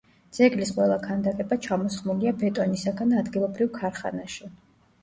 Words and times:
ძეგლის 0.35 0.71
ყველა 0.77 0.95
ქანდაკება 1.03 1.59
ჩამოსხმულია 1.67 2.35
ბეტონისაგან 2.41 3.17
ადგილობრივ 3.23 3.73
ქარხანაში. 3.79 4.53